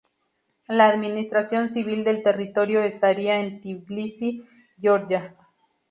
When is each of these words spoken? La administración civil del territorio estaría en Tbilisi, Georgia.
La 0.67 0.87
administración 0.87 1.69
civil 1.69 2.03
del 2.03 2.23
territorio 2.23 2.79
estaría 2.81 3.39
en 3.39 3.61
Tbilisi, 3.61 4.43
Georgia. 4.79 5.35